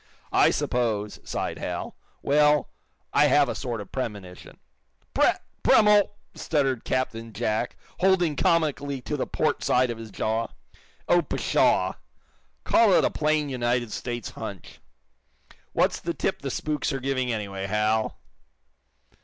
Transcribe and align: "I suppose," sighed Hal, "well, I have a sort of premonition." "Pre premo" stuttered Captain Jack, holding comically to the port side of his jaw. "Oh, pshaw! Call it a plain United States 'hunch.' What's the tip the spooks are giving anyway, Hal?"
"I 0.33 0.49
suppose," 0.49 1.19
sighed 1.23 1.59
Hal, 1.59 1.95
"well, 2.23 2.69
I 3.13 3.27
have 3.27 3.47
a 3.47 3.53
sort 3.53 3.81
of 3.81 3.91
premonition." 3.91 4.57
"Pre 5.13 5.27
premo" 5.63 6.09
stuttered 6.33 6.83
Captain 6.83 7.31
Jack, 7.33 7.77
holding 7.99 8.35
comically 8.35 8.99
to 9.01 9.15
the 9.15 9.27
port 9.27 9.63
side 9.63 9.91
of 9.91 9.99
his 9.99 10.09
jaw. 10.09 10.47
"Oh, 11.07 11.21
pshaw! 11.21 11.93
Call 12.63 12.93
it 12.93 13.05
a 13.05 13.11
plain 13.11 13.47
United 13.49 13.91
States 13.91 14.31
'hunch.' 14.31 14.79
What's 15.71 15.99
the 15.99 16.15
tip 16.15 16.41
the 16.41 16.49
spooks 16.49 16.91
are 16.91 16.99
giving 16.99 17.31
anyway, 17.31 17.67
Hal?" 17.67 18.17